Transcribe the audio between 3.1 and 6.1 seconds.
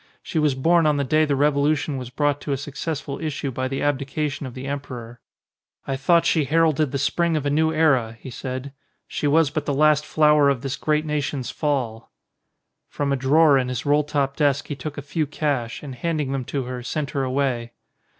issue by the abdi cation of the emperor. "I